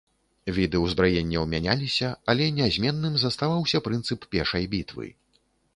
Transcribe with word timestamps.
Віды 0.57 0.77
ўзбраенняў 0.85 1.45
мяняліся, 1.51 2.09
але 2.33 2.49
нязменным 2.61 3.13
заставаўся 3.27 3.85
прынцып 3.91 4.19
пешай 4.35 4.63
бітвы. 4.75 5.07